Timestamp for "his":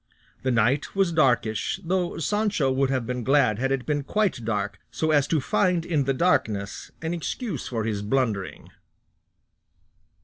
7.83-8.01